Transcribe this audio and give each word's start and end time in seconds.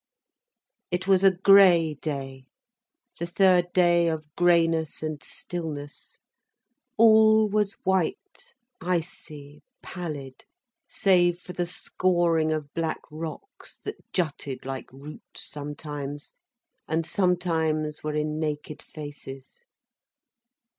It 0.89 1.07
was 1.07 1.23
a 1.23 1.29
grey 1.29 1.93
day, 1.93 2.47
the 3.19 3.27
third 3.27 3.71
day 3.71 4.07
of 4.07 4.33
greyness 4.35 5.03
and 5.03 5.23
stillness. 5.23 6.17
All 6.97 7.47
was 7.47 7.73
white, 7.83 8.55
icy, 8.81 9.61
pallid, 9.83 10.43
save 10.89 11.39
for 11.39 11.53
the 11.53 11.67
scoring 11.67 12.51
of 12.51 12.73
black 12.73 13.01
rocks 13.11 13.77
that 13.83 13.97
jutted 14.11 14.65
like 14.65 14.91
roots 14.91 15.43
sometimes, 15.47 16.33
and 16.87 17.05
sometimes 17.05 18.03
were 18.03 18.15
in 18.15 18.39
naked 18.39 18.81
faces. 18.81 19.67